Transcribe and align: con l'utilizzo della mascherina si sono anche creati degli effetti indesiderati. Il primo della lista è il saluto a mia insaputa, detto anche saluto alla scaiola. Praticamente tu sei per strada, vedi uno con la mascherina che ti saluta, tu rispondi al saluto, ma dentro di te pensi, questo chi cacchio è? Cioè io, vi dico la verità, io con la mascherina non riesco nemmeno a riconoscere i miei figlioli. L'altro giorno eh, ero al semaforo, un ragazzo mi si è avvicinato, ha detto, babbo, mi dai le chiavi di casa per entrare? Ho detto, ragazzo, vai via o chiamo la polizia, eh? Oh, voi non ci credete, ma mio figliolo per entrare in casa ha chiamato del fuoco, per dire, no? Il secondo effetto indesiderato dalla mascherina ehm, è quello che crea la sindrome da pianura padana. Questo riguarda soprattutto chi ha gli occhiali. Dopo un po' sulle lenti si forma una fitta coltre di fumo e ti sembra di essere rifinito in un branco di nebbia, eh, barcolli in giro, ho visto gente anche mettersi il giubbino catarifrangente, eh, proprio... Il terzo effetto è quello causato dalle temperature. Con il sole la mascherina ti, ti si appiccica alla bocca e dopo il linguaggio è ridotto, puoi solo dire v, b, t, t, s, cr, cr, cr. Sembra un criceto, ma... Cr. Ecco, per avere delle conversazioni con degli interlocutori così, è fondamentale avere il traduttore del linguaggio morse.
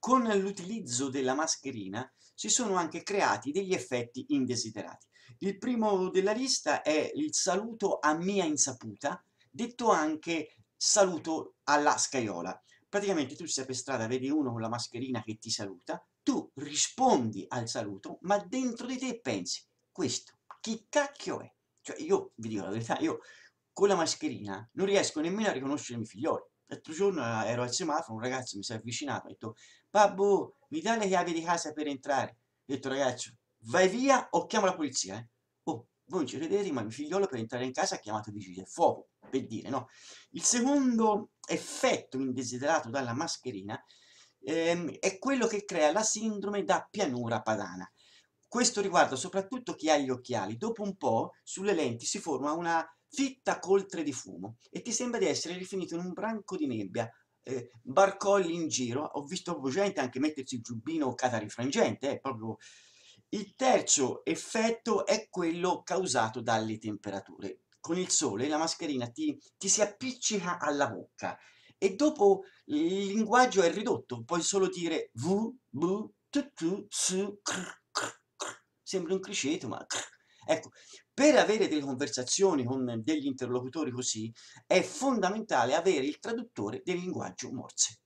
con 0.00 0.24
l'utilizzo 0.24 1.08
della 1.08 1.34
mascherina 1.34 2.10
si 2.34 2.48
sono 2.48 2.74
anche 2.74 3.04
creati 3.04 3.52
degli 3.52 3.72
effetti 3.72 4.24
indesiderati. 4.30 5.06
Il 5.38 5.58
primo 5.58 6.10
della 6.10 6.32
lista 6.32 6.82
è 6.82 7.12
il 7.14 7.32
saluto 7.32 7.98
a 8.00 8.14
mia 8.14 8.44
insaputa, 8.44 9.24
detto 9.48 9.90
anche 9.90 10.56
saluto 10.76 11.54
alla 11.64 11.96
scaiola. 11.96 12.60
Praticamente 12.88 13.36
tu 13.36 13.46
sei 13.46 13.64
per 13.64 13.76
strada, 13.76 14.08
vedi 14.08 14.28
uno 14.28 14.50
con 14.50 14.60
la 14.60 14.68
mascherina 14.68 15.22
che 15.22 15.38
ti 15.38 15.50
saluta, 15.50 16.04
tu 16.24 16.50
rispondi 16.54 17.44
al 17.46 17.68
saluto, 17.68 18.18
ma 18.22 18.38
dentro 18.38 18.86
di 18.86 18.98
te 18.98 19.20
pensi, 19.20 19.64
questo 19.92 20.38
chi 20.60 20.86
cacchio 20.88 21.40
è? 21.40 21.52
Cioè 21.80 22.00
io, 22.00 22.32
vi 22.36 22.48
dico 22.48 22.64
la 22.64 22.70
verità, 22.70 22.98
io 22.98 23.20
con 23.72 23.88
la 23.88 23.96
mascherina 23.96 24.68
non 24.74 24.86
riesco 24.86 25.20
nemmeno 25.20 25.48
a 25.48 25.52
riconoscere 25.52 25.94
i 25.94 25.96
miei 25.96 26.08
figlioli. 26.08 26.44
L'altro 26.70 26.92
giorno 26.92 27.24
eh, 27.24 27.48
ero 27.48 27.62
al 27.62 27.72
semaforo, 27.72 28.14
un 28.14 28.22
ragazzo 28.22 28.56
mi 28.56 28.62
si 28.62 28.72
è 28.72 28.76
avvicinato, 28.76 29.26
ha 29.26 29.30
detto, 29.30 29.56
babbo, 29.90 30.58
mi 30.68 30.80
dai 30.80 31.00
le 31.00 31.08
chiavi 31.08 31.32
di 31.32 31.42
casa 31.42 31.72
per 31.72 31.88
entrare? 31.88 32.30
Ho 32.30 32.62
detto, 32.64 32.88
ragazzo, 32.88 33.32
vai 33.64 33.88
via 33.88 34.28
o 34.30 34.46
chiamo 34.46 34.66
la 34.66 34.76
polizia, 34.76 35.16
eh? 35.16 35.28
Oh, 35.64 35.88
voi 36.04 36.20
non 36.20 36.28
ci 36.28 36.36
credete, 36.36 36.70
ma 36.70 36.82
mio 36.82 36.90
figliolo 36.90 37.26
per 37.26 37.40
entrare 37.40 37.64
in 37.64 37.72
casa 37.72 37.96
ha 37.96 37.98
chiamato 37.98 38.30
del 38.30 38.66
fuoco, 38.68 39.08
per 39.28 39.46
dire, 39.46 39.68
no? 39.68 39.88
Il 40.30 40.44
secondo 40.44 41.30
effetto 41.48 42.18
indesiderato 42.18 42.88
dalla 42.88 43.14
mascherina 43.14 43.76
ehm, 44.42 44.98
è 45.00 45.18
quello 45.18 45.48
che 45.48 45.64
crea 45.64 45.90
la 45.90 46.04
sindrome 46.04 46.62
da 46.62 46.86
pianura 46.88 47.42
padana. 47.42 47.90
Questo 48.46 48.80
riguarda 48.80 49.16
soprattutto 49.16 49.74
chi 49.74 49.90
ha 49.90 49.96
gli 49.96 50.10
occhiali. 50.10 50.56
Dopo 50.56 50.82
un 50.82 50.96
po' 50.96 51.32
sulle 51.42 51.74
lenti 51.74 52.04
si 52.04 52.20
forma 52.20 52.52
una 52.52 52.84
fitta 53.10 53.58
coltre 53.58 54.02
di 54.02 54.12
fumo 54.12 54.56
e 54.70 54.82
ti 54.82 54.92
sembra 54.92 55.18
di 55.18 55.26
essere 55.26 55.56
rifinito 55.56 55.94
in 55.94 56.04
un 56.04 56.12
branco 56.12 56.56
di 56.56 56.66
nebbia, 56.66 57.10
eh, 57.42 57.70
barcolli 57.82 58.54
in 58.54 58.68
giro, 58.68 59.02
ho 59.02 59.24
visto 59.24 59.60
gente 59.68 60.00
anche 60.00 60.20
mettersi 60.20 60.56
il 60.56 60.62
giubbino 60.62 61.14
catarifrangente, 61.14 62.10
eh, 62.10 62.20
proprio... 62.20 62.56
Il 63.32 63.54
terzo 63.54 64.24
effetto 64.24 65.06
è 65.06 65.28
quello 65.28 65.82
causato 65.84 66.40
dalle 66.40 66.78
temperature. 66.78 67.60
Con 67.78 67.96
il 67.96 68.08
sole 68.08 68.48
la 68.48 68.58
mascherina 68.58 69.08
ti, 69.08 69.40
ti 69.56 69.68
si 69.68 69.80
appiccica 69.82 70.58
alla 70.58 70.90
bocca 70.90 71.38
e 71.78 71.94
dopo 71.94 72.42
il 72.64 73.06
linguaggio 73.06 73.62
è 73.62 73.72
ridotto, 73.72 74.24
puoi 74.24 74.42
solo 74.42 74.68
dire 74.68 75.10
v, 75.14 75.48
b, 75.68 76.08
t, 76.28 76.52
t, 76.52 76.86
s, 76.88 77.38
cr, 77.40 77.80
cr, 77.92 78.20
cr. 78.36 78.64
Sembra 78.82 79.14
un 79.14 79.20
criceto, 79.20 79.68
ma... 79.68 79.86
Cr. 79.86 80.19
Ecco, 80.46 80.70
per 81.12 81.36
avere 81.36 81.68
delle 81.68 81.80
conversazioni 81.80 82.64
con 82.64 83.00
degli 83.02 83.26
interlocutori 83.26 83.90
così, 83.90 84.32
è 84.66 84.82
fondamentale 84.82 85.74
avere 85.74 86.06
il 86.06 86.18
traduttore 86.18 86.82
del 86.84 86.96
linguaggio 86.96 87.52
morse. 87.52 88.00